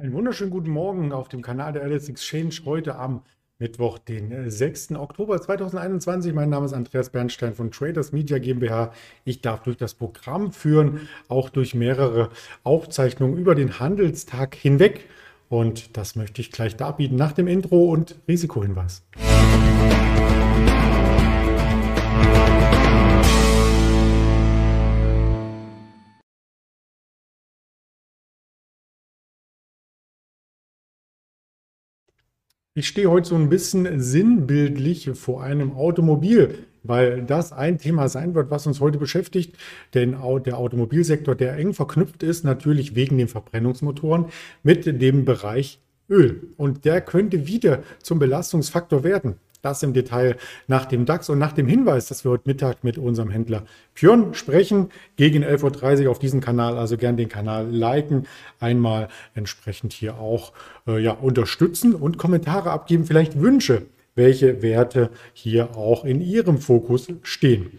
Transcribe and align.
Einen 0.00 0.12
wunderschönen 0.12 0.52
guten 0.52 0.70
Morgen 0.70 1.10
auf 1.10 1.28
dem 1.28 1.42
Kanal 1.42 1.72
der 1.72 1.82
LS 1.82 2.08
Exchange 2.08 2.54
heute 2.64 2.94
am 2.94 3.22
Mittwoch, 3.58 3.98
den 3.98 4.48
6. 4.48 4.92
Äh, 4.92 4.94
Oktober 4.94 5.42
2021. 5.42 6.32
Mein 6.34 6.50
Name 6.50 6.66
ist 6.66 6.72
Andreas 6.72 7.10
Bernstein 7.10 7.52
von 7.52 7.72
Traders 7.72 8.12
Media 8.12 8.38
GmbH. 8.38 8.92
Ich 9.24 9.40
darf 9.40 9.64
durch 9.64 9.76
das 9.76 9.94
Programm 9.94 10.52
führen, 10.52 11.08
auch 11.26 11.50
durch 11.50 11.74
mehrere 11.74 12.30
Aufzeichnungen 12.62 13.36
über 13.38 13.56
den 13.56 13.80
Handelstag 13.80 14.54
hinweg. 14.54 15.06
Und 15.48 15.96
das 15.96 16.14
möchte 16.14 16.42
ich 16.42 16.52
gleich 16.52 16.76
darbieten 16.76 17.16
nach 17.16 17.32
dem 17.32 17.48
Intro 17.48 17.90
und 17.90 18.20
Risikohinweis. 18.28 19.02
Ich 32.78 32.86
stehe 32.86 33.10
heute 33.10 33.30
so 33.30 33.34
ein 33.34 33.48
bisschen 33.48 34.00
sinnbildlich 34.00 35.10
vor 35.14 35.42
einem 35.42 35.72
Automobil, 35.72 36.60
weil 36.84 37.24
das 37.24 37.52
ein 37.52 37.78
Thema 37.78 38.08
sein 38.08 38.36
wird, 38.36 38.52
was 38.52 38.68
uns 38.68 38.78
heute 38.78 38.98
beschäftigt. 38.98 39.56
Denn 39.94 40.14
der 40.46 40.58
Automobilsektor, 40.58 41.34
der 41.34 41.56
eng 41.56 41.74
verknüpft 41.74 42.22
ist, 42.22 42.44
natürlich 42.44 42.94
wegen 42.94 43.18
den 43.18 43.26
Verbrennungsmotoren 43.26 44.26
mit 44.62 44.86
dem 44.86 45.24
Bereich 45.24 45.80
Öl. 46.08 46.52
Und 46.56 46.84
der 46.84 47.00
könnte 47.00 47.48
wieder 47.48 47.82
zum 48.00 48.20
Belastungsfaktor 48.20 49.02
werden. 49.02 49.40
Das 49.60 49.82
im 49.82 49.92
Detail 49.92 50.36
nach 50.68 50.84
dem 50.84 51.04
DAX 51.04 51.28
und 51.28 51.38
nach 51.38 51.52
dem 51.52 51.66
Hinweis, 51.66 52.06
dass 52.06 52.24
wir 52.24 52.30
heute 52.30 52.44
Mittag 52.46 52.84
mit 52.84 52.96
unserem 52.96 53.30
Händler 53.30 53.64
Björn 53.94 54.34
sprechen, 54.34 54.90
gegen 55.16 55.42
11.30 55.42 56.04
Uhr 56.04 56.10
auf 56.12 56.20
diesem 56.20 56.40
Kanal. 56.40 56.78
Also 56.78 56.96
gern 56.96 57.16
den 57.16 57.28
Kanal 57.28 57.68
liken, 57.68 58.26
einmal 58.60 59.08
entsprechend 59.34 59.92
hier 59.92 60.18
auch 60.18 60.52
äh, 60.86 60.98
ja, 61.02 61.12
unterstützen 61.12 61.94
und 61.94 62.18
Kommentare 62.18 62.70
abgeben, 62.70 63.04
vielleicht 63.04 63.40
Wünsche, 63.40 63.86
welche 64.14 64.62
Werte 64.62 65.10
hier 65.32 65.76
auch 65.76 66.04
in 66.04 66.20
Ihrem 66.20 66.58
Fokus 66.58 67.08
stehen. 67.22 67.78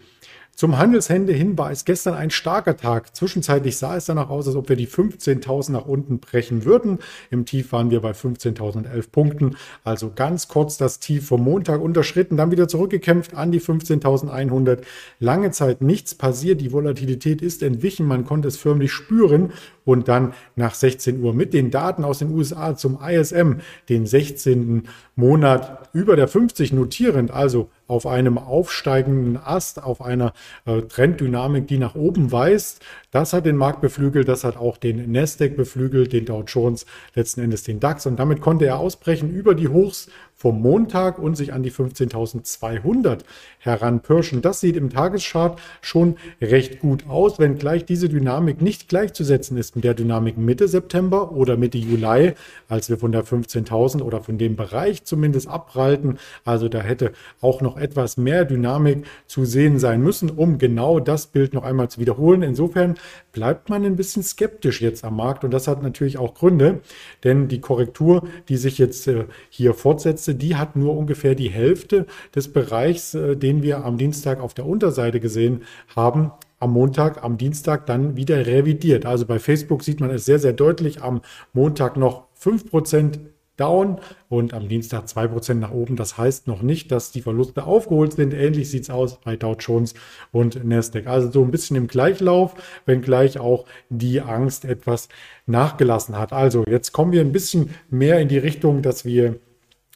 Zum 0.60 0.76
Handelsende 0.76 1.32
hin 1.32 1.56
war 1.56 1.70
es 1.70 1.86
gestern 1.86 2.12
ein 2.12 2.28
starker 2.28 2.76
Tag. 2.76 3.16
Zwischenzeitlich 3.16 3.78
sah 3.78 3.96
es 3.96 4.04
danach 4.04 4.28
aus, 4.28 4.46
als 4.46 4.56
ob 4.56 4.68
wir 4.68 4.76
die 4.76 4.86
15.000 4.86 5.72
nach 5.72 5.86
unten 5.86 6.18
brechen 6.18 6.66
würden. 6.66 6.98
Im 7.30 7.46
Tief 7.46 7.72
waren 7.72 7.90
wir 7.90 8.02
bei 8.02 8.10
15.011 8.10 9.10
Punkten. 9.10 9.56
Also 9.84 10.12
ganz 10.14 10.48
kurz 10.48 10.76
das 10.76 11.00
Tief 11.00 11.28
vom 11.28 11.42
Montag 11.42 11.80
unterschritten, 11.80 12.36
dann 12.36 12.50
wieder 12.50 12.68
zurückgekämpft 12.68 13.32
an 13.32 13.52
die 13.52 13.60
15.100. 13.62 14.82
Lange 15.18 15.50
Zeit 15.50 15.80
nichts 15.80 16.14
passiert. 16.14 16.60
Die 16.60 16.72
Volatilität 16.72 17.40
ist 17.40 17.62
entwichen. 17.62 18.04
Man 18.04 18.26
konnte 18.26 18.48
es 18.48 18.58
förmlich 18.58 18.92
spüren. 18.92 19.54
Und 19.86 20.08
dann 20.08 20.34
nach 20.56 20.74
16 20.74 21.22
Uhr 21.22 21.32
mit 21.32 21.54
den 21.54 21.70
Daten 21.70 22.04
aus 22.04 22.18
den 22.18 22.30
USA 22.32 22.76
zum 22.76 22.98
ISM, 23.02 23.54
den 23.88 24.04
16. 24.04 24.82
Monat 25.16 25.88
über 25.94 26.16
der 26.16 26.28
50 26.28 26.74
notierend, 26.74 27.30
also 27.30 27.70
auf 27.90 28.06
einem 28.06 28.38
aufsteigenden 28.38 29.36
Ast, 29.36 29.82
auf 29.82 30.00
einer 30.00 30.32
äh, 30.64 30.82
Trenddynamik, 30.82 31.66
die 31.66 31.78
nach 31.78 31.96
oben 31.96 32.30
weist. 32.30 32.80
Das 33.10 33.32
hat 33.32 33.44
den 33.44 33.56
Markt 33.56 33.80
beflügelt, 33.80 34.28
das 34.28 34.44
hat 34.44 34.56
auch 34.56 34.76
den 34.76 35.10
Nasdaq 35.10 35.56
beflügelt, 35.56 36.12
den 36.12 36.24
Dow 36.24 36.44
Jones, 36.46 36.86
letzten 37.14 37.40
Endes 37.40 37.64
den 37.64 37.80
DAX. 37.80 38.06
Und 38.06 38.16
damit 38.18 38.40
konnte 38.40 38.66
er 38.66 38.78
ausbrechen 38.78 39.30
über 39.30 39.54
die 39.54 39.68
Hochs 39.68 40.08
vom 40.40 40.62
Montag 40.62 41.18
und 41.18 41.36
sich 41.36 41.52
an 41.52 41.62
die 41.62 41.70
15.200 41.70 43.18
heranpirschen. 43.58 44.40
Das 44.40 44.60
sieht 44.60 44.74
im 44.74 44.88
Tageschart 44.88 45.60
schon 45.82 46.16
recht 46.40 46.80
gut 46.80 47.06
aus, 47.10 47.38
wenngleich 47.38 47.84
diese 47.84 48.08
Dynamik 48.08 48.62
nicht 48.62 48.88
gleichzusetzen 48.88 49.58
ist 49.58 49.76
mit 49.76 49.84
der 49.84 49.92
Dynamik 49.92 50.38
Mitte 50.38 50.66
September 50.66 51.32
oder 51.32 51.58
Mitte 51.58 51.76
Juli, 51.76 52.32
als 52.70 52.88
wir 52.88 52.96
von 52.96 53.12
der 53.12 53.22
15.000 53.22 54.00
oder 54.00 54.22
von 54.22 54.38
dem 54.38 54.56
Bereich 54.56 55.04
zumindest 55.04 55.46
abprallten. 55.46 56.18
Also 56.46 56.70
da 56.70 56.80
hätte 56.80 57.12
auch 57.42 57.60
noch 57.60 57.76
etwas 57.76 58.16
mehr 58.16 58.46
Dynamik 58.46 59.04
zu 59.26 59.44
sehen 59.44 59.78
sein 59.78 60.00
müssen, 60.00 60.30
um 60.30 60.56
genau 60.56 61.00
das 61.00 61.26
Bild 61.26 61.52
noch 61.52 61.64
einmal 61.64 61.90
zu 61.90 62.00
wiederholen. 62.00 62.40
Insofern 62.40 62.94
bleibt 63.32 63.68
man 63.68 63.84
ein 63.84 63.96
bisschen 63.96 64.22
skeptisch 64.22 64.80
jetzt 64.80 65.04
am 65.04 65.16
Markt 65.16 65.44
und 65.44 65.50
das 65.50 65.68
hat 65.68 65.82
natürlich 65.82 66.18
auch 66.18 66.34
Gründe, 66.34 66.80
denn 67.24 67.48
die 67.48 67.60
Korrektur, 67.60 68.26
die 68.48 68.56
sich 68.56 68.78
jetzt 68.78 69.06
äh, 69.08 69.24
hier 69.48 69.74
fortsetzt, 69.74 70.30
die 70.42 70.56
hat 70.56 70.76
nur 70.76 70.96
ungefähr 70.96 71.34
die 71.34 71.50
Hälfte 71.50 72.06
des 72.34 72.52
Bereichs, 72.52 73.14
äh, 73.14 73.36
den 73.36 73.62
wir 73.62 73.84
am 73.84 73.98
Dienstag 73.98 74.40
auf 74.40 74.54
der 74.54 74.66
Unterseite 74.66 75.20
gesehen 75.20 75.62
haben, 75.94 76.32
am 76.58 76.72
Montag, 76.72 77.24
am 77.24 77.38
Dienstag 77.38 77.86
dann 77.86 78.16
wieder 78.16 78.46
revidiert. 78.46 79.06
Also 79.06 79.26
bei 79.26 79.38
Facebook 79.38 79.82
sieht 79.82 80.00
man 80.00 80.10
es 80.10 80.26
sehr, 80.26 80.38
sehr 80.38 80.52
deutlich. 80.52 81.02
Am 81.02 81.22
Montag 81.54 81.96
noch 81.96 82.26
5% 82.38 83.18
down 83.60 83.98
und 84.28 84.54
am 84.54 84.68
Dienstag 84.68 85.04
2% 85.04 85.54
nach 85.54 85.70
oben. 85.70 85.96
Das 85.96 86.16
heißt 86.16 86.46
noch 86.46 86.62
nicht, 86.62 86.90
dass 86.90 87.12
die 87.12 87.22
Verluste 87.22 87.64
aufgeholt 87.64 88.14
sind. 88.14 88.32
Ähnlich 88.32 88.70
sieht 88.70 88.84
es 88.84 88.90
aus 88.90 89.18
bei 89.20 89.36
Dow 89.36 89.54
Jones 89.58 89.94
und 90.32 90.64
Nasdaq. 90.64 91.06
Also 91.06 91.30
so 91.30 91.44
ein 91.44 91.50
bisschen 91.50 91.76
im 91.76 91.86
Gleichlauf, 91.86 92.54
wenngleich 92.86 93.38
auch 93.38 93.66
die 93.88 94.20
Angst 94.20 94.64
etwas 94.64 95.08
nachgelassen 95.46 96.18
hat. 96.18 96.32
Also 96.32 96.64
jetzt 96.68 96.92
kommen 96.92 97.12
wir 97.12 97.20
ein 97.20 97.32
bisschen 97.32 97.70
mehr 97.90 98.20
in 98.20 98.28
die 98.28 98.38
Richtung, 98.38 98.82
dass 98.82 99.04
wir 99.04 99.36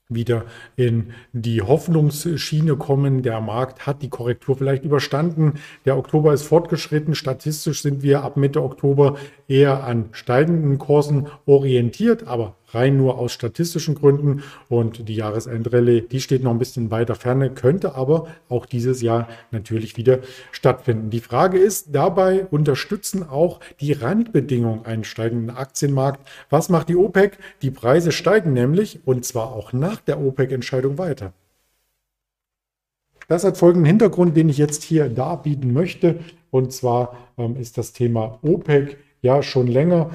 wieder 0.09 0.45
in 0.77 1.13
die 1.33 1.63
Hoffnungsschiene 1.63 2.77
kommen. 2.77 3.23
Der 3.23 3.41
Markt 3.41 3.87
hat 3.87 4.03
die 4.03 4.11
Korrektur 4.11 4.57
vielleicht 4.57 4.85
überstanden. 4.85 5.55
Der 5.87 5.97
Oktober 5.97 6.35
ist 6.35 6.43
fortgeschritten. 6.43 7.15
Statistisch 7.15 7.83
sind 7.83 8.03
wir 8.03 8.23
ab 8.23 8.37
Mitte 8.37 8.63
Oktober 8.63 9.17
eher 9.49 9.85
an 9.85 10.11
steigenden 10.13 10.79
Kursen 10.79 11.29
orientiert, 11.47 12.27
aber 12.27 12.57
rein 12.75 12.97
nur 12.97 13.19
aus 13.19 13.33
statistischen 13.33 13.95
Gründen. 13.95 14.43
Und 14.69 15.09
die 15.09 15.17
Jahresendrallye, 15.17 16.03
die 16.03 16.21
steht 16.21 16.43
noch 16.43 16.51
ein 16.51 16.59
bisschen 16.59 16.91
weiter 16.91 17.15
ferne, 17.15 17.51
könnte 17.51 17.95
aber 17.95 18.29
auch 18.49 18.67
dieses 18.67 19.03
Jahr 19.03 19.29
natürlich 19.51 19.97
wieder 19.97 20.19
stattfinden. 20.53 21.11
Die 21.11 21.21
Frage 21.21 21.59
ist, 21.59 21.95
dabei 21.95 22.47
unterstützen 22.47 23.23
auch 23.29 23.61
die 23.81 23.93
Randbedingungen 23.93 24.85
einen 24.85 25.05
steigenden 25.05 25.51
Aktienmarkt. 25.57 26.27
Was 26.51 26.69
macht 26.69 26.89
die 26.89 26.97
OPEC? 26.97 27.39
Die 27.63 27.71
Preise 27.71 28.13
steigen 28.13 28.53
nämlich 28.53 29.01
und 29.05 29.25
zwar 29.25 29.53
auch 29.53 29.73
nach 29.73 30.01
der 30.01 30.21
OPEC-Entscheidung 30.21 30.99
weiter. 30.99 31.33
Das 33.29 33.45
hat 33.45 33.57
folgenden 33.57 33.87
Hintergrund, 33.87 34.37
den 34.37 34.49
ich 34.49 34.59
jetzt 34.59 34.83
hier 34.83 35.09
darbieten 35.09 35.73
möchte. 35.73 36.21
Und 36.51 36.73
zwar 36.73 37.17
ähm, 37.39 37.57
ist 37.57 37.79
das 37.79 37.93
Thema 37.93 38.39
OPEC 38.43 38.99
ja 39.23 39.43
schon 39.43 39.67
länger 39.67 40.11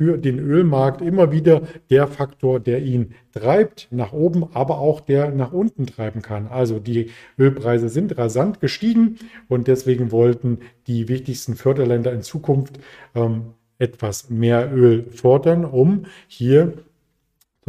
für 0.00 0.16
den 0.16 0.38
Ölmarkt 0.38 1.02
immer 1.02 1.30
wieder 1.30 1.60
der 1.90 2.06
Faktor, 2.06 2.58
der 2.58 2.80
ihn 2.80 3.12
treibt 3.34 3.86
nach 3.90 4.14
oben, 4.14 4.46
aber 4.54 4.78
auch 4.78 5.00
der 5.00 5.30
nach 5.30 5.52
unten 5.52 5.84
treiben 5.84 6.22
kann. 6.22 6.46
Also 6.46 6.78
die 6.78 7.10
Ölpreise 7.38 7.90
sind 7.90 8.16
rasant 8.16 8.62
gestiegen 8.62 9.18
und 9.48 9.68
deswegen 9.68 10.10
wollten 10.10 10.60
die 10.86 11.08
wichtigsten 11.08 11.54
Förderländer 11.54 12.14
in 12.14 12.22
Zukunft 12.22 12.80
ähm, 13.14 13.52
etwas 13.78 14.30
mehr 14.30 14.74
Öl 14.74 15.04
fordern, 15.10 15.66
um 15.66 16.06
hier 16.28 16.72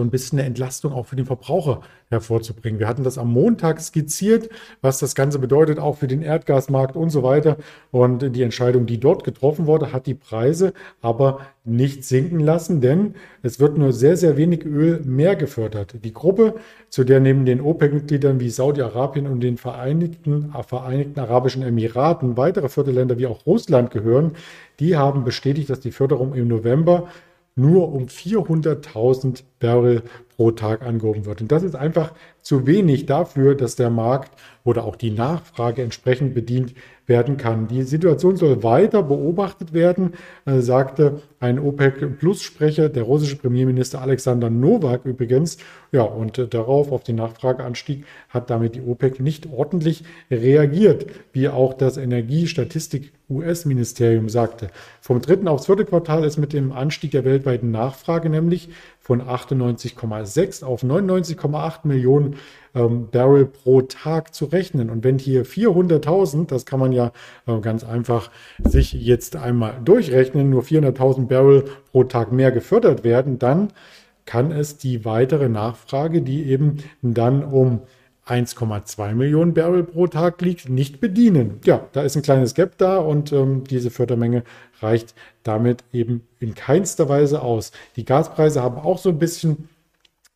ein 0.02 0.10
bisschen 0.10 0.40
eine 0.40 0.48
Entlastung 0.48 0.94
auch 0.94 1.06
für 1.06 1.16
den 1.16 1.26
Verbraucher 1.26 1.82
hervorzubringen. 2.10 2.80
Wir 2.80 2.88
hatten 2.88 3.04
das 3.04 3.18
am 3.18 3.32
Montag 3.32 3.80
skizziert, 3.82 4.50
was 4.82 5.00
das 5.00 5.16
Ganze 5.16 5.40
bedeutet, 5.40 5.80
auch 5.80 5.98
für 5.98 6.08
den 6.08 6.22
Erdgasmarkt 6.22 6.96
und 6.96 7.10
so 7.10 7.24
weiter. 7.24 7.58
Und 7.92 8.36
die 8.36 8.44
Entscheidung, 8.44 8.86
die 8.86 9.00
dort 9.00 9.24
getroffen 9.24 9.66
wurde, 9.66 9.94
hat 9.94 10.08
die 10.08 10.14
Preise 10.14 10.74
aber 11.02 11.40
nicht 11.64 12.04
sinken 12.04 12.40
lassen, 12.40 12.82
denn 12.82 13.16
es 13.44 13.60
wird 13.60 13.78
nur 13.78 13.94
sehr, 13.94 14.18
sehr 14.18 14.36
wenig 14.36 14.66
Öl 14.66 15.02
mehr 15.06 15.36
gefördert. 15.36 16.04
Die 16.04 16.14
Gruppe, 16.14 16.56
zu 16.90 17.04
der 17.04 17.20
neben 17.20 17.46
den 17.46 17.62
OPEC-Mitgliedern 17.62 18.40
wie 18.40 18.50
Saudi-Arabien 18.50 19.28
und 19.28 19.42
den 19.42 19.58
Vereinigten, 19.58 20.54
Vereinigten 20.68 21.20
Arabischen 21.20 21.62
Emiraten 21.62 22.36
weitere 22.36 22.68
Förderländer 22.68 23.18
wie 23.20 23.28
auch 23.28 23.46
Russland 23.46 23.92
gehören, 23.92 24.32
die 24.80 24.98
haben 24.98 25.24
bestätigt, 25.24 25.70
dass 25.70 25.80
die 25.80 25.92
Förderung 25.92 26.34
im 26.34 26.48
November 26.48 27.08
nur 27.56 27.92
um 27.92 28.06
400.000 28.06 29.44
Barrel 29.60 30.04
pro 30.36 30.52
Tag 30.52 30.82
angehoben 30.82 31.26
wird. 31.26 31.42
Und 31.42 31.52
das 31.52 31.64
ist 31.64 31.76
einfach 31.76 32.14
zu 32.42 32.66
wenig 32.66 33.06
dafür, 33.06 33.56
dass 33.56 33.76
der 33.76 33.90
Markt 33.90 34.32
oder 34.64 34.86
auch 34.86 34.96
die 34.96 35.12
Nachfrage 35.12 35.82
entsprechend 35.82 36.34
bedient 36.34 36.74
werden 37.08 37.38
kann. 37.38 37.68
Die 37.68 37.82
Situation 37.84 38.38
soll 38.38 38.64
weiter 38.64 39.04
beobachtet 39.04 39.74
werden, 39.74 40.14
äh, 40.46 40.62
sagte 40.62 41.22
ein 41.40 41.60
OPEC-Plus-Sprecher, 41.60 42.90
der 42.90 43.04
russische 43.04 43.36
Premierminister 43.36 44.02
Alexander 44.02 44.50
Nowak 44.50 45.06
übrigens. 45.06 45.58
Ja, 45.92 46.02
und 46.04 46.38
äh, 46.38 46.48
darauf, 46.48 46.90
auf 46.92 47.04
den 47.04 47.18
Nachfrageanstieg, 47.18 48.06
hat 48.30 48.50
damit 48.50 48.76
die 48.76 48.82
OPEC 48.82 49.20
nicht 49.20 49.52
ordentlich 49.52 50.06
reagiert, 50.30 51.08
wie 51.34 51.50
auch 51.50 51.74
das 51.74 51.98
Energiestatistik-US-Ministerium 51.98 54.30
sagte. 54.30 54.70
Vom 55.02 55.20
dritten 55.22 55.50
aufs 55.50 55.66
vierte 55.66 55.86
Quartal 55.86 56.24
ist 56.24 56.38
mit 56.38 56.54
dem 56.54 56.72
Anstieg 56.72 57.12
der 57.12 57.26
weltweiten 57.26 57.72
Nachfrage 57.72 58.30
nämlich 58.30 58.70
von 59.12 59.22
98,6 59.22 60.64
auf 60.64 60.84
99,8 60.84 61.80
Millionen 61.84 62.38
ähm, 62.74 63.10
Barrel 63.12 63.46
pro 63.46 63.82
Tag 63.82 64.34
zu 64.34 64.46
rechnen. 64.46 64.90
Und 64.90 65.04
wenn 65.04 65.20
hier 65.20 65.46
400.000, 65.46 66.48
das 66.48 66.66
kann 66.66 66.80
man 66.80 66.94
ja 66.94 67.12
äh, 67.46 67.60
ganz 67.60 67.84
einfach 67.84 68.32
sich 68.64 68.94
jetzt 68.94 69.36
einmal 69.36 69.74
durchrechnen, 69.84 70.50
nur 70.50 70.64
400.000 70.64 71.28
Barrel 71.28 71.66
pro 71.92 72.06
Tag 72.06 72.32
mehr 72.32 72.54
gefördert 72.54 73.04
werden, 73.04 73.38
dann 73.38 73.74
kann 74.26 74.54
es 74.54 74.78
die 74.78 75.04
weitere 75.04 75.50
Nachfrage, 75.50 76.22
die 76.22 76.46
eben 76.46 76.78
dann 77.02 77.44
um 77.44 77.82
1,2 78.28 79.14
Millionen 79.14 79.54
Barrel 79.54 79.84
pro 79.84 80.08
Tag 80.08 80.42
liegt, 80.42 80.70
nicht 80.70 81.02
bedienen. 81.02 81.60
Ja, 81.66 81.86
da 81.92 82.04
ist 82.04 82.16
ein 82.16 82.22
kleines 82.22 82.54
Gap 82.54 82.78
da 82.78 83.00
und 83.00 83.34
ähm, 83.34 83.66
diese 83.66 83.92
Fördermenge 83.92 84.44
reicht 84.82 85.14
damit 85.44 85.84
eben 85.94 86.28
in 86.40 86.56
keinster 86.56 87.10
Weise 87.10 87.42
aus. 87.42 87.72
Die 87.96 88.06
Gaspreise 88.06 88.62
haben 88.62 88.78
auch 88.78 88.98
so 88.98 89.10
ein 89.10 89.20
bisschen 89.20 89.70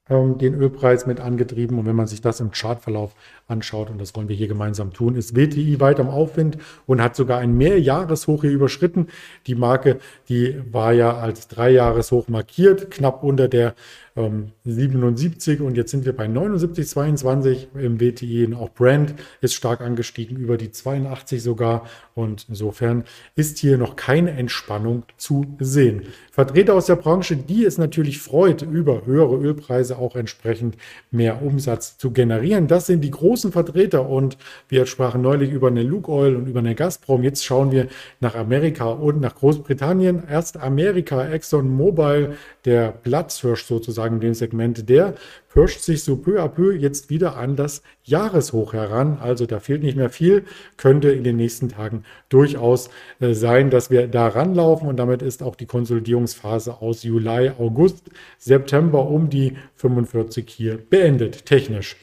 ähm, 0.08 0.38
den 0.38 0.54
Ölpreis 0.54 1.08
mit 1.08 1.20
angetrieben. 1.20 1.80
Und 1.80 1.88
wenn 1.88 1.96
man 1.96 2.06
sich 2.06 2.22
das 2.22 2.40
im 2.40 2.52
Chartverlauf 2.52 3.16
anschaut, 3.48 3.90
und 3.90 4.00
das 4.00 4.16
wollen 4.16 4.30
wir 4.30 4.36
hier 4.36 4.48
gemeinsam 4.48 4.94
tun, 4.94 5.16
ist 5.16 5.36
WTI 5.36 5.80
weit 5.80 6.00
am 6.00 6.10
Aufwind 6.10 6.58
und 6.86 7.02
hat 7.02 7.16
sogar 7.16 7.40
ein 7.40 7.58
Mehrjahreshoch 7.58 8.42
hier 8.42 8.52
überschritten. 8.52 9.08
Die 9.48 9.56
Marke, 9.56 10.00
die 10.30 10.62
war 10.72 10.94
ja 10.94 11.18
als 11.18 11.48
Dreijahreshoch 11.48 12.28
markiert, 12.28 12.92
knapp 12.92 13.24
unter 13.24 13.48
der 13.48 13.74
ähm, 14.16 14.52
77 14.64 15.60
und 15.60 15.76
jetzt 15.76 15.92
sind 15.92 16.06
wir 16.06 16.16
bei 16.16 16.26
79,22 16.26 17.78
im 17.78 18.00
WTI. 18.00 18.46
Und 18.46 18.54
auch 18.54 18.70
Brand 18.70 19.14
ist 19.42 19.54
stark 19.54 19.82
angestiegen, 19.82 20.38
über 20.38 20.58
die 20.58 20.72
82 20.72 21.44
sogar. 21.44 21.86
Und 22.14 22.46
insofern 22.48 23.04
ist 23.36 23.58
hier 23.58 23.78
noch 23.78 23.96
keine 23.96 24.32
Entspannung 24.32 25.04
zu 25.18 25.46
sehen. 25.60 26.04
Vertreter 26.32 26.76
aus 26.76 26.86
der 26.86 26.96
Branche, 26.96 27.36
die 27.36 27.66
es 27.66 27.78
natürlich 27.78 28.20
freut, 28.20 28.62
über 28.62 29.06
höhere 29.06 29.36
Ölpreise 29.36 29.98
auch 29.98 30.16
entsprechend 30.16 30.78
mehr 31.12 31.42
Umsatz 31.42 31.98
zu 31.98 32.12
generieren. 32.12 32.68
Das 32.68 32.88
sind 32.88 33.02
die 33.02 33.12
großen 33.12 33.52
Vertreter 33.52 34.08
und 34.10 34.38
wir 34.70 34.86
sprachen 34.86 35.22
neulich 35.22 35.52
über 35.52 35.68
eine 35.68 35.84
Luke 35.84 36.10
Oil 36.10 36.36
und 36.36 36.48
über 36.48 36.60
eine 36.60 36.76
Gazprom. 36.76 37.24
Jetzt 37.24 37.44
schauen 37.44 37.72
wir 37.72 37.88
nach 38.22 38.36
Amerika 38.36 38.86
und 38.86 39.20
nach 39.20 39.36
Großbritannien. 39.36 40.24
Erst 40.30 40.58
Amerika, 40.58 41.28
Exxon 41.28 41.70
Mobil, 41.70 42.36
der 42.64 42.92
Platzhirsch 42.92 43.66
sozusagen 43.66 44.05
in 44.14 44.20
dem 44.20 44.34
Segment, 44.34 44.90
der 44.90 45.16
pirscht 45.50 45.82
sich 45.82 46.04
so 46.04 46.18
peu 46.18 46.42
à 46.42 46.48
peu 46.48 46.74
jetzt 46.74 47.10
wieder 47.10 47.38
an 47.38 47.56
das 47.56 47.82
Jahreshoch 48.04 48.74
heran. 48.74 49.18
Also 49.20 49.46
da 49.46 49.60
fehlt 49.60 49.84
nicht 49.84 49.98
mehr 49.98 50.10
viel, 50.10 50.44
könnte 50.78 51.10
in 51.12 51.24
den 51.24 51.38
nächsten 51.38 51.70
Tagen 51.70 52.04
durchaus 52.30 52.90
äh, 53.20 53.34
sein, 53.34 53.70
dass 53.70 53.90
wir 53.90 54.08
da 54.08 54.28
ranlaufen 54.28 54.88
und 54.88 54.98
damit 54.98 55.22
ist 55.22 55.42
auch 55.42 55.56
die 55.56 55.66
Konsolidierungsphase 55.66 56.82
aus 56.82 57.04
Juli, 57.04 57.52
August, 57.58 58.10
September 58.38 59.08
um 59.08 59.30
die 59.30 59.58
45 59.76 60.50
hier 60.50 60.78
beendet, 60.78 61.46
technisch. 61.46 61.96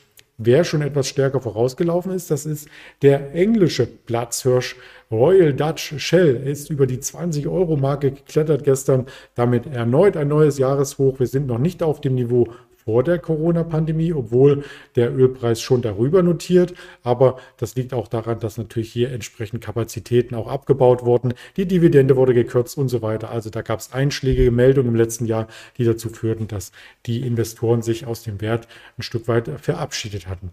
Wer 0.44 0.64
schon 0.64 0.82
etwas 0.82 1.06
stärker 1.08 1.40
vorausgelaufen 1.40 2.12
ist, 2.12 2.30
das 2.30 2.46
ist 2.46 2.68
der 3.00 3.32
englische 3.34 3.86
Platzhirsch 3.86 4.76
Royal 5.10 5.52
Dutch 5.52 5.94
Shell. 5.98 6.36
ist 6.46 6.68
über 6.68 6.86
die 6.86 6.98
20-Euro-Marke 6.98 8.10
geklettert 8.10 8.64
gestern, 8.64 9.06
damit 9.36 9.66
erneut 9.66 10.16
ein 10.16 10.28
neues 10.28 10.58
Jahreshoch. 10.58 11.20
Wir 11.20 11.28
sind 11.28 11.46
noch 11.46 11.58
nicht 11.58 11.82
auf 11.82 12.00
dem 12.00 12.16
Niveau 12.16 12.48
vor 12.84 13.02
der 13.02 13.19
Corona-Pandemie, 13.19 14.12
obwohl 14.12 14.64
der 14.96 15.14
Ölpreis 15.14 15.61
schon 15.61 15.82
darüber 15.82 16.23
notiert. 16.23 16.75
Aber 17.02 17.37
das 17.56 17.75
liegt 17.75 17.94
auch 17.94 18.08
daran, 18.08 18.40
dass 18.40 18.58
natürlich 18.58 18.93
hier 18.93 19.11
entsprechend 19.11 19.62
Kapazitäten 19.62 20.34
auch 20.34 20.49
abgebaut 20.49 21.05
wurden. 21.05 21.34
Die 21.56 21.67
Dividende 21.67 22.17
wurde 22.17 22.34
gekürzt 22.34 22.79
und 22.79 22.88
so 22.88 23.02
weiter. 23.02 23.31
Also 23.31 23.50
da 23.50 23.62
gab 23.62 23.81
es 23.81 23.93
einschlägige 23.93 24.50
Meldungen 24.50 24.90
im 24.90 24.96
letzten 24.96 25.26
Jahr, 25.26 25.46
die 25.79 25.84
dazu 25.84 26.08
führten, 26.08 26.49
dass 26.49 26.73
die 27.06 27.26
Investoren 27.26 27.82
sich 27.82 28.06
aus 28.06 28.23
dem 28.23 28.40
Wert 28.40 28.69
ein 28.99 29.02
Stück 29.02 29.29
weit 29.29 29.49
verabschiedet 29.61 30.29
hatten. 30.29 30.50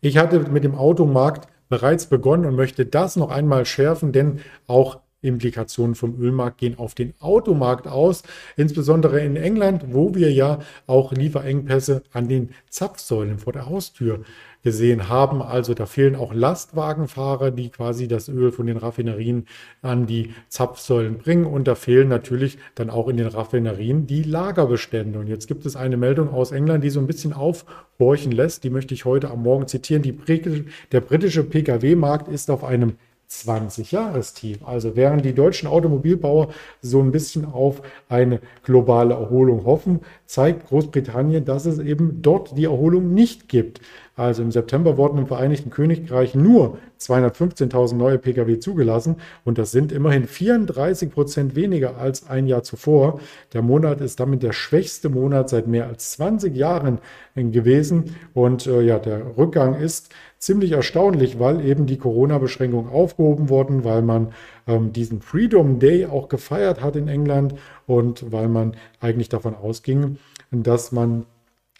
Ich 0.00 0.18
hatte 0.18 0.40
mit 0.40 0.64
dem 0.64 0.74
Automarkt 0.74 1.48
bereits 1.68 2.06
begonnen 2.06 2.44
und 2.44 2.56
möchte 2.56 2.84
das 2.84 3.16
noch 3.16 3.30
einmal 3.30 3.64
schärfen, 3.64 4.12
denn 4.12 4.40
auch 4.66 5.00
Implikationen 5.22 5.94
vom 5.94 6.20
Ölmarkt 6.20 6.58
gehen 6.58 6.78
auf 6.78 6.94
den 6.94 7.14
Automarkt 7.20 7.88
aus, 7.88 8.22
insbesondere 8.56 9.20
in 9.20 9.36
England, 9.36 9.86
wo 9.88 10.14
wir 10.14 10.32
ja 10.32 10.58
auch 10.86 11.12
Lieferengpässe 11.12 12.02
an 12.12 12.28
den 12.28 12.50
Zapfsäulen 12.68 13.38
vor 13.38 13.52
der 13.52 13.66
Haustür 13.66 14.24
gesehen 14.62 15.08
haben. 15.08 15.42
Also 15.42 15.74
da 15.74 15.86
fehlen 15.86 16.16
auch 16.16 16.32
Lastwagenfahrer, 16.32 17.50
die 17.50 17.70
quasi 17.70 18.08
das 18.08 18.28
Öl 18.28 18.52
von 18.52 18.66
den 18.66 18.76
Raffinerien 18.76 19.46
an 19.82 20.06
die 20.06 20.34
Zapfsäulen 20.48 21.18
bringen. 21.18 21.46
Und 21.46 21.66
da 21.68 21.74
fehlen 21.74 22.08
natürlich 22.08 22.58
dann 22.74 22.90
auch 22.90 23.08
in 23.08 23.16
den 23.16 23.26
Raffinerien 23.26 24.06
die 24.06 24.22
Lagerbestände. 24.22 25.18
Und 25.18 25.26
jetzt 25.26 25.48
gibt 25.48 25.66
es 25.66 25.76
eine 25.76 25.96
Meldung 25.96 26.30
aus 26.30 26.52
England, 26.52 26.84
die 26.84 26.90
so 26.90 27.00
ein 27.00 27.06
bisschen 27.06 27.32
aufhorchen 27.32 28.32
lässt. 28.32 28.64
Die 28.64 28.70
möchte 28.70 28.94
ich 28.94 29.04
heute 29.04 29.30
am 29.30 29.42
Morgen 29.42 29.66
zitieren. 29.66 30.02
Die, 30.02 30.16
der 30.92 31.00
britische 31.00 31.44
Pkw-Markt 31.44 32.28
ist 32.28 32.50
auf 32.50 32.64
einem 32.64 32.94
20-Jahrestief. 33.32 34.58
Also 34.64 34.96
während 34.96 35.24
die 35.24 35.34
deutschen 35.34 35.68
Automobilbauer 35.68 36.48
so 36.80 37.00
ein 37.00 37.12
bisschen 37.12 37.44
auf 37.44 37.82
eine 38.08 38.40
globale 38.62 39.14
Erholung 39.14 39.64
hoffen, 39.64 40.00
zeigt 40.26 40.68
Großbritannien, 40.68 41.44
dass 41.44 41.66
es 41.66 41.78
eben 41.78 42.22
dort 42.22 42.56
die 42.56 42.64
Erholung 42.64 43.14
nicht 43.14 43.48
gibt. 43.48 43.80
Also 44.14 44.42
im 44.42 44.52
September 44.52 44.98
wurden 44.98 45.18
im 45.18 45.26
Vereinigten 45.26 45.70
Königreich 45.70 46.34
nur 46.34 46.76
215.000 47.00 47.94
neue 47.94 48.18
Pkw 48.18 48.58
zugelassen 48.58 49.16
und 49.44 49.56
das 49.56 49.70
sind 49.70 49.90
immerhin 49.90 50.26
34 50.26 51.10
Prozent 51.10 51.56
weniger 51.56 51.96
als 51.96 52.28
ein 52.28 52.46
Jahr 52.46 52.62
zuvor. 52.62 53.20
Der 53.54 53.62
Monat 53.62 54.02
ist 54.02 54.20
damit 54.20 54.42
der 54.42 54.52
schwächste 54.52 55.08
Monat 55.08 55.48
seit 55.48 55.66
mehr 55.66 55.86
als 55.86 56.12
20 56.12 56.54
Jahren 56.54 56.98
gewesen 57.34 58.14
und 58.34 58.66
äh, 58.66 58.82
ja, 58.82 58.98
der 58.98 59.38
Rückgang 59.38 59.74
ist 59.74 60.10
ziemlich 60.42 60.72
erstaunlich, 60.72 61.38
weil 61.38 61.64
eben 61.64 61.86
die 61.86 61.98
Corona-Beschränkungen 61.98 62.90
aufgehoben 62.90 63.48
wurden, 63.48 63.84
weil 63.84 64.02
man 64.02 64.32
ähm, 64.66 64.92
diesen 64.92 65.22
Freedom 65.22 65.78
Day 65.78 66.06
auch 66.06 66.28
gefeiert 66.28 66.82
hat 66.82 66.96
in 66.96 67.06
England 67.06 67.54
und 67.86 68.32
weil 68.32 68.48
man 68.48 68.76
eigentlich 68.98 69.28
davon 69.28 69.54
ausging, 69.54 70.18
dass 70.50 70.90
man 70.90 71.26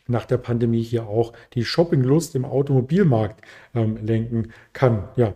nach 0.07 0.27
der 0.27 0.37
Pandemie 0.37 0.83
hier 0.83 1.09
auch 1.09 1.33
die 1.55 1.65
Shoppinglust 1.65 2.37
im 2.37 2.45
Automobilmarkt 2.45 3.45
ähm, 3.75 3.99
lenken 4.01 4.53
kann. 4.73 5.09
Ja, 5.17 5.35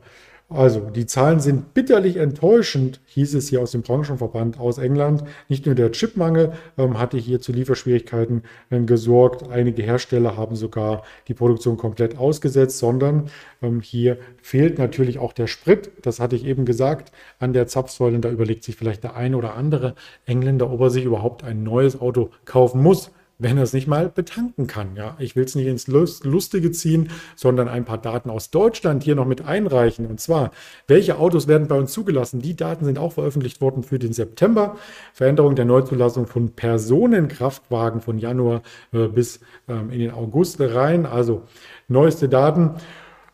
also 0.49 0.79
die 0.91 1.07
Zahlen 1.07 1.41
sind 1.41 1.75
bitterlich 1.75 2.19
enttäuschend, 2.19 3.01
hieß 3.07 3.35
es 3.35 3.49
hier 3.49 3.61
aus 3.61 3.73
dem 3.73 3.83
Branchenverband 3.83 4.61
aus 4.61 4.79
England. 4.79 5.25
Nicht 5.49 5.67
nur 5.67 5.75
der 5.75 5.91
Chipmangel 5.91 6.53
ähm, 6.79 7.01
hatte 7.01 7.17
hier 7.19 7.41
zu 7.41 7.51
Lieferschwierigkeiten 7.51 8.45
äh, 8.71 8.81
gesorgt. 8.81 9.51
Einige 9.51 9.83
Hersteller 9.83 10.37
haben 10.37 10.55
sogar 10.55 11.03
die 11.27 11.35
Produktion 11.35 11.77
komplett 11.77 12.17
ausgesetzt, 12.17 12.79
sondern 12.79 13.29
ähm, 13.61 13.81
hier 13.81 14.19
fehlt 14.41 14.79
natürlich 14.79 15.19
auch 15.19 15.33
der 15.33 15.49
Sprit. 15.49 15.91
Das 16.03 16.21
hatte 16.21 16.37
ich 16.37 16.45
eben 16.45 16.65
gesagt 16.65 17.11
an 17.41 17.53
der 17.53 17.67
Zapfsäule. 17.67 18.21
Da 18.21 18.31
überlegt 18.31 18.63
sich 18.63 18.77
vielleicht 18.77 19.03
der 19.03 19.17
eine 19.17 19.37
oder 19.37 19.55
andere 19.55 19.97
Engländer, 20.27 20.71
ob 20.71 20.81
er 20.81 20.91
sich 20.91 21.05
überhaupt 21.05 21.43
ein 21.43 21.65
neues 21.65 22.01
Auto 22.01 22.31
kaufen 22.45 22.81
muss 22.81 23.11
wenn 23.39 23.57
er 23.57 23.65
es 23.65 23.73
nicht 23.73 23.87
mal 23.87 24.09
betanken 24.09 24.67
kann. 24.67 24.97
Ja, 24.97 25.17
ich 25.19 25.37
will 25.37 25.45
es 25.45 25.55
nicht 25.55 25.67
ins 25.67 25.87
Lustige 25.89 26.71
ziehen, 26.71 27.11
sondern 27.35 27.69
ein 27.69 27.85
paar 27.85 27.99
Daten 27.99 28.31
aus 28.31 28.51
Deutschland 28.51 29.03
hier 29.03 29.15
noch 29.15 29.27
mit 29.27 29.45
einreichen. 29.45 30.07
Und 30.07 30.21
zwar, 30.21 30.51
welche 30.87 31.19
Autos 31.19 31.47
werden 31.47 31.69
bei 31.69 31.77
uns 31.77 31.93
zugelassen? 31.93 32.41
Die 32.41 32.57
Daten 32.57 32.85
sind 32.85 32.99
auch 32.99 33.13
veröffentlicht 33.13 33.61
worden 33.61 33.83
für 33.83 33.99
den 33.99 34.13
September. 34.13 34.77
Veränderung 35.13 35.55
der 35.55 35.65
Neuzulassung 35.65 36.27
von 36.27 36.51
Personenkraftwagen 36.51 38.01
von 38.01 38.19
Januar 38.19 38.63
äh, 38.93 39.09
bis 39.09 39.41
ähm, 39.69 39.91
in 39.91 40.01
den 40.01 40.11
August 40.13 40.61
rein. 40.61 41.07
Also 41.07 41.43
neueste 41.89 42.29
Daten 42.29 42.77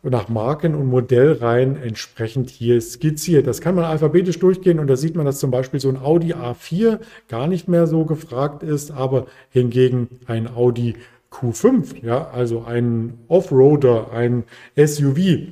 nach 0.09 0.27
Marken- 0.27 0.75
und 0.75 0.87
Modellreihen 0.87 1.81
entsprechend 1.81 2.49
hier 2.49 2.81
skizziert. 2.81 3.47
Das 3.47 3.61
kann 3.61 3.75
man 3.75 3.85
alphabetisch 3.85 4.39
durchgehen 4.39 4.79
und 4.79 4.87
da 4.87 4.97
sieht 4.97 5.15
man, 5.15 5.25
dass 5.25 5.39
zum 5.39 5.51
Beispiel 5.51 5.79
so 5.79 5.89
ein 5.89 5.97
Audi 5.97 6.33
A4 6.33 6.99
gar 7.29 7.47
nicht 7.47 7.67
mehr 7.67 7.87
so 7.87 8.05
gefragt 8.05 8.63
ist, 8.63 8.91
aber 8.91 9.27
hingegen 9.49 10.09
ein 10.27 10.53
Audi 10.53 10.95
Q5, 11.31 12.03
ja, 12.05 12.29
also 12.29 12.63
ein 12.63 13.17
Offroader, 13.27 14.11
ein 14.11 14.43
SUV, 14.75 15.47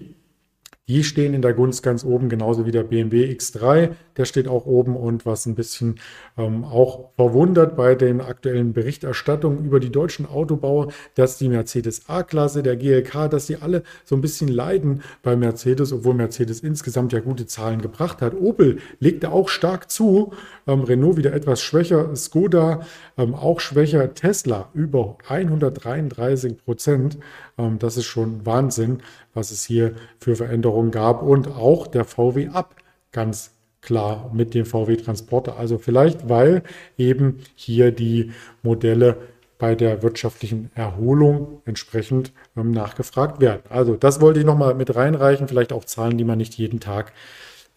die 0.88 1.04
stehen 1.04 1.34
in 1.34 1.42
der 1.42 1.54
Gunst 1.54 1.84
ganz 1.84 2.04
oben, 2.04 2.28
genauso 2.28 2.66
wie 2.66 2.72
der 2.72 2.84
BMW 2.84 3.32
X3. 3.32 3.92
Der 4.18 4.26
steht 4.26 4.48
auch 4.48 4.66
oben 4.66 4.96
und 4.96 5.26
was 5.26 5.46
ein 5.46 5.56
bisschen 5.56 6.00
ähm, 6.38 6.66
auch 6.66 7.12
verwundert 7.16 7.78
bei 7.78 7.96
den 7.96 8.20
aktuellen 8.20 8.74
Berichterstattungen 8.74 9.64
über 9.64 9.80
die 9.80 9.92
deutschen 9.92 10.26
Autobauer, 10.26 10.92
dass 11.16 11.38
die 11.38 11.50
Mercedes 11.50 12.10
A-Klasse, 12.10 12.64
der 12.64 12.76
GLK, 12.76 13.30
dass 13.30 13.48
sie 13.48 13.58
alle 13.58 13.84
so 14.06 14.16
ein 14.16 14.22
bisschen 14.22 14.48
leiden 14.48 15.02
bei 15.24 15.36
Mercedes, 15.36 15.94
obwohl 15.94 16.16
Mercedes 16.16 16.60
insgesamt 16.62 17.14
ja 17.14 17.20
gute 17.20 17.46
Zahlen 17.46 17.82
gebracht 17.82 18.22
hat. 18.22 18.34
Opel 18.34 18.80
legte 19.00 19.32
auch 19.32 19.50
stark 19.50 19.90
zu, 19.92 20.34
ähm, 20.68 20.82
Renault 20.82 21.16
wieder 21.16 21.34
etwas 21.34 21.62
schwächer, 21.62 22.16
Skoda 22.16 22.82
ähm, 23.18 23.36
auch 23.36 23.60
schwächer, 23.60 24.14
Tesla 24.14 24.70
über 24.74 25.18
133 25.28 26.58
Prozent. 26.58 27.18
Ähm, 27.62 27.80
das 27.80 27.98
ist 27.98 28.06
schon 28.06 28.46
Wahnsinn, 28.46 29.02
was 29.34 29.52
es 29.52 29.64
hier 29.64 29.96
für 30.20 30.36
Veränderungen 30.36 30.92
gab 30.92 31.22
und 31.22 31.48
auch 31.48 31.88
der 31.88 32.06
VW 32.06 32.50
ab 32.50 32.76
ganz 33.12 33.52
klar 33.82 34.30
mit 34.34 34.54
dem 34.54 34.66
VW 34.66 34.96
Transporter. 34.96 35.58
Also 35.58 35.78
vielleicht, 35.78 36.30
weil 36.30 36.64
eben 36.98 37.40
hier 37.56 37.92
die 37.92 38.32
Modelle 38.64 39.18
bei 39.58 39.76
der 39.76 40.02
wirtschaftlichen 40.02 40.72
Erholung 40.74 41.62
entsprechend 41.66 42.32
ähm, 42.58 42.72
nachgefragt 42.72 43.42
werden. 43.42 43.62
Also 43.70 43.96
das 43.96 44.20
wollte 44.20 44.40
ich 44.40 44.46
nochmal 44.46 44.74
mit 44.74 44.96
reinreichen, 44.96 45.48
vielleicht 45.48 45.72
auch 45.72 45.86
Zahlen, 45.86 46.18
die 46.18 46.24
man 46.24 46.40
nicht 46.40 46.56
jeden 46.56 46.80
Tag 46.80 47.14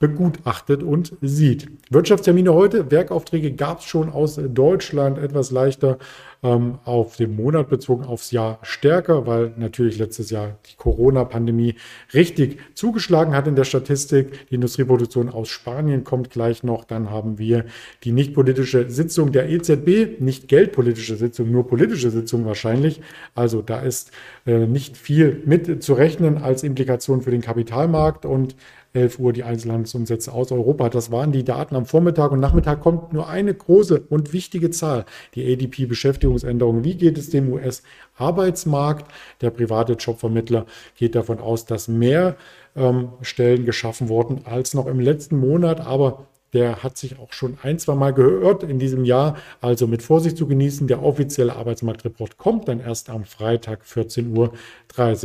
begutachtet 0.08 0.82
und 0.82 1.16
sieht. 1.22 1.68
Wirtschaftstermine 1.88 2.52
heute, 2.52 2.90
Werkaufträge 2.90 3.52
gab 3.52 3.78
es 3.78 3.86
schon 3.86 4.10
aus 4.10 4.38
Deutschland 4.38 5.16
etwas 5.16 5.50
leichter 5.50 5.96
ähm, 6.42 6.78
auf 6.84 7.16
den 7.16 7.34
Monat 7.34 7.70
bezogen, 7.70 8.04
aufs 8.04 8.30
Jahr 8.30 8.58
stärker, 8.60 9.26
weil 9.26 9.54
natürlich 9.56 9.96
letztes 9.98 10.28
Jahr 10.28 10.58
die 10.70 10.76
Corona-Pandemie 10.76 11.76
richtig 12.12 12.58
zugeschlagen 12.74 13.34
hat 13.34 13.46
in 13.46 13.56
der 13.56 13.64
Statistik. 13.64 14.48
Die 14.50 14.56
Industrieproduktion 14.56 15.30
aus 15.30 15.48
Spanien 15.48 16.04
kommt 16.04 16.28
gleich 16.28 16.62
noch. 16.62 16.84
Dann 16.84 17.10
haben 17.10 17.38
wir 17.38 17.64
die 18.02 18.12
nicht 18.12 18.34
politische 18.34 18.90
Sitzung 18.90 19.32
der 19.32 19.48
EZB, 19.48 20.20
nicht 20.20 20.48
geldpolitische 20.48 21.16
Sitzung, 21.16 21.50
nur 21.50 21.66
politische 21.66 22.10
Sitzung 22.10 22.44
wahrscheinlich. 22.44 23.00
Also 23.34 23.62
da 23.62 23.80
ist 23.80 24.10
äh, 24.44 24.66
nicht 24.66 24.98
viel 24.98 25.42
mit 25.46 25.82
zu 25.82 25.94
rechnen 25.94 26.36
als 26.36 26.62
Implikation 26.62 27.22
für 27.22 27.30
den 27.30 27.40
Kapitalmarkt 27.40 28.26
und 28.26 28.54
11 28.94 29.18
Uhr 29.18 29.32
die 29.32 29.42
Einzelhandelsumsätze 29.42 30.32
aus 30.32 30.52
Europa. 30.52 30.88
Das 30.88 31.10
waren 31.10 31.32
die 31.32 31.44
Daten 31.44 31.74
am 31.74 31.84
Vormittag 31.84 32.30
und 32.30 32.40
Nachmittag 32.40 32.80
kommt 32.80 33.12
nur 33.12 33.28
eine 33.28 33.52
große 33.52 34.00
und 34.08 34.32
wichtige 34.32 34.70
Zahl, 34.70 35.04
die 35.34 35.52
ADP-Beschäftigungsänderung. 35.52 36.84
Wie 36.84 36.94
geht 36.94 37.18
es 37.18 37.30
dem 37.30 37.52
US-Arbeitsmarkt? 37.52 39.10
Der 39.40 39.50
private 39.50 39.94
Jobvermittler 39.94 40.66
geht 40.96 41.16
davon 41.16 41.40
aus, 41.40 41.66
dass 41.66 41.88
mehr 41.88 42.36
ähm, 42.76 43.08
Stellen 43.20 43.64
geschaffen 43.64 44.08
wurden 44.08 44.42
als 44.44 44.74
noch 44.74 44.86
im 44.86 45.00
letzten 45.00 45.36
Monat, 45.38 45.80
aber 45.80 46.26
der 46.52 46.84
hat 46.84 46.96
sich 46.96 47.18
auch 47.18 47.32
schon 47.32 47.58
ein, 47.64 47.80
zwei 47.80 47.96
Mal 47.96 48.12
gehört 48.12 48.62
in 48.62 48.78
diesem 48.78 49.04
Jahr. 49.04 49.36
Also 49.60 49.88
mit 49.88 50.02
Vorsicht 50.02 50.38
zu 50.38 50.46
genießen. 50.46 50.86
Der 50.86 51.02
offizielle 51.02 51.56
Arbeitsmarktreport 51.56 52.38
kommt 52.38 52.68
dann 52.68 52.78
erst 52.78 53.10
am 53.10 53.24
Freitag 53.24 53.82
14.30 53.82 54.36
Uhr. 54.36 54.52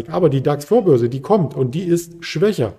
Aber 0.10 0.30
die 0.30 0.42
DAX-Vorbörse, 0.42 1.08
die 1.08 1.22
kommt 1.22 1.56
und 1.56 1.76
die 1.76 1.84
ist 1.84 2.26
schwächer 2.26 2.74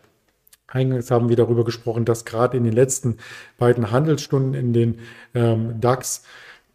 Eingangs 0.71 1.11
haben 1.11 1.29
wir 1.29 1.37
darüber 1.37 1.65
gesprochen, 1.65 2.05
dass 2.05 2.25
gerade 2.25 2.57
in 2.57 2.65
den 2.65 2.73
letzten 2.73 3.19
beiden 3.59 3.91
Handelsstunden 3.91 4.55
in 4.55 4.73
den 4.73 4.99
ähm, 5.35 5.81
DAX 5.81 6.23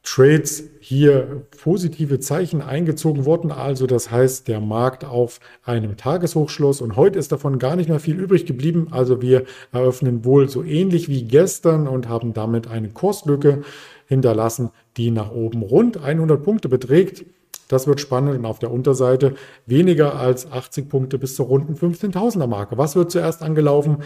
Trades 0.06 0.64
hier 0.80 1.46
positive 1.64 2.20
Zeichen 2.20 2.62
eingezogen 2.62 3.26
wurden. 3.26 3.52
Also 3.52 3.88
das 3.88 4.12
heißt, 4.12 4.48
der 4.48 4.62
Markt 4.62 5.04
auf 5.04 5.40
einem 5.64 5.98
Tageshochschluss 5.98 6.80
und 6.82 6.96
heute 6.96 7.18
ist 7.18 7.32
davon 7.32 7.58
gar 7.58 7.76
nicht 7.76 7.90
mehr 7.90 8.00
viel 8.00 8.20
übrig 8.20 8.46
geblieben. 8.46 8.90
Also 8.92 9.22
wir 9.22 9.46
eröffnen 9.72 10.24
wohl 10.24 10.48
so 10.48 10.64
ähnlich 10.64 11.10
wie 11.10 11.24
gestern 11.24 11.88
und 11.88 12.08
haben 12.08 12.34
damit 12.34 12.68
eine 12.68 12.90
Kurslücke 12.90 13.64
hinterlassen, 14.08 14.70
die 14.96 15.10
nach 15.10 15.32
oben 15.32 15.64
rund 15.64 15.98
100 15.98 16.44
Punkte 16.44 16.70
beträgt. 16.70 17.26
Das 17.68 17.88
wird 17.88 18.00
spannend 18.00 18.38
und 18.38 18.46
auf 18.46 18.60
der 18.60 18.72
Unterseite 18.72 19.36
weniger 19.66 20.16
als 20.16 20.52
80 20.52 20.90
Punkte 20.90 21.18
bis 21.18 21.36
zur 21.36 21.48
runden 21.48 21.76
15.000er 21.76 22.48
Marke. 22.48 22.78
Was 22.78 22.96
wird 22.96 23.12
zuerst 23.12 23.42
angelaufen? 23.42 23.98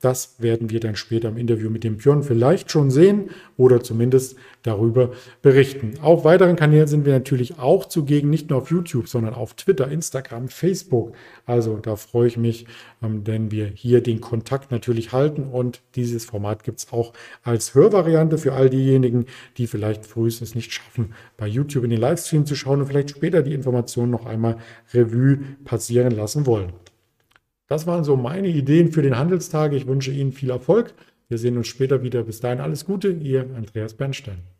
Das 0.00 0.36
werden 0.38 0.70
wir 0.70 0.80
dann 0.80 0.96
später 0.96 1.28
im 1.28 1.36
Interview 1.36 1.70
mit 1.70 1.84
dem 1.84 1.98
Björn 1.98 2.22
vielleicht 2.22 2.70
schon 2.70 2.90
sehen 2.90 3.30
oder 3.56 3.82
zumindest 3.82 4.36
darüber 4.62 5.10
berichten. 5.42 5.94
Auf 6.02 6.24
weiteren 6.24 6.56
Kanälen 6.56 6.88
sind 6.88 7.06
wir 7.06 7.12
natürlich 7.12 7.58
auch 7.58 7.86
zugegen, 7.86 8.30
nicht 8.30 8.50
nur 8.50 8.60
auf 8.60 8.70
YouTube, 8.70 9.08
sondern 9.08 9.34
auf 9.34 9.54
Twitter, 9.54 9.88
Instagram, 9.88 10.48
Facebook. 10.48 11.12
Also 11.46 11.76
da 11.76 11.96
freue 11.96 12.26
ich 12.26 12.36
mich, 12.36 12.66
ähm, 13.02 13.22
denn 13.22 13.50
wir 13.50 13.66
hier 13.66 14.00
den 14.00 14.20
Kontakt 14.20 14.70
natürlich 14.72 15.12
halten 15.12 15.44
und 15.44 15.80
dieses 15.94 16.24
Format 16.24 16.64
gibt 16.64 16.80
es 16.80 16.92
auch 16.92 17.12
als 17.44 17.74
Hörvariante 17.74 18.38
für 18.38 18.54
all 18.54 18.68
diejenigen, 18.68 19.26
die 19.56 19.66
vielleicht 19.66 20.04
früh 20.04 20.26
es 20.26 20.54
nicht 20.54 20.72
schaffen, 20.72 21.14
bei 21.36 21.46
YouTube 21.46 21.84
in 21.84 21.90
den 21.90 22.00
Livestream 22.00 22.46
zu 22.46 22.56
schauen 22.56 22.80
und 22.80 22.86
vielleicht 22.96 23.10
später 23.10 23.42
die 23.42 23.54
Informationen 23.54 24.10
noch 24.10 24.26
einmal 24.26 24.56
Revue 24.94 25.38
passieren 25.64 26.12
lassen 26.12 26.46
wollen. 26.46 26.72
Das 27.68 27.86
waren 27.86 28.04
so 28.04 28.16
meine 28.16 28.48
Ideen 28.48 28.92
für 28.92 29.02
den 29.02 29.18
Handelstag. 29.18 29.72
Ich 29.72 29.86
wünsche 29.86 30.12
Ihnen 30.12 30.32
viel 30.32 30.50
Erfolg. 30.50 30.94
Wir 31.28 31.38
sehen 31.38 31.56
uns 31.56 31.66
später 31.66 32.02
wieder. 32.02 32.22
Bis 32.22 32.40
dahin 32.40 32.60
alles 32.60 32.84
Gute, 32.84 33.10
Ihr 33.10 33.50
Andreas 33.56 33.94
Bernstein. 33.94 34.55